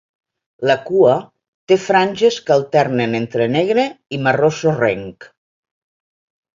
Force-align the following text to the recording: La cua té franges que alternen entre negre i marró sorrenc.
La 0.69 0.75
cua 0.87 1.17
té 1.73 1.77
franges 1.83 2.39
que 2.49 2.57
alternen 2.57 3.15
entre 3.23 3.49
negre 3.59 3.87
i 4.19 4.23
marró 4.27 4.53
sorrenc. 4.65 5.33